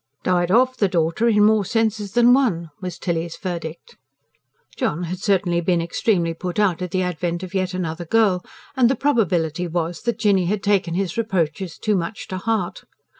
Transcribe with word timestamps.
"Died 0.23 0.49
OF 0.49 0.77
the 0.77 0.87
daughter, 0.87 1.27
in 1.27 1.45
more 1.45 1.63
senses 1.63 2.13
than 2.13 2.33
one," 2.33 2.71
was 2.81 2.97
Tilly's 2.97 3.37
verdict. 3.37 3.97
John 4.75 5.03
had 5.03 5.19
certainly 5.19 5.61
been 5.61 5.79
extremely 5.79 6.33
put 6.33 6.57
out 6.57 6.81
at 6.81 6.89
the 6.89 7.03
advent 7.03 7.43
of 7.43 7.53
yet 7.53 7.75
another 7.75 8.05
girl; 8.05 8.43
and 8.75 8.89
the 8.89 8.95
probability 8.95 9.67
was 9.67 10.01
that 10.01 10.17
Jinny 10.17 10.45
had 10.47 10.63
taken 10.63 10.95
his 10.95 11.17
reproaches 11.17 11.77
too 11.77 11.95
much 11.95 12.27
to 12.29 12.37
heart. 12.39 12.83